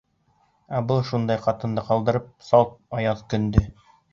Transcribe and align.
Ә 0.77 0.79
был 0.91 1.03
шундай 1.09 1.43
ҡатынды 1.45 1.83
ҡалдырып, 1.91 2.33
салт 2.49 2.75
аяҙ 3.01 3.25
көндө!.. 3.35 3.67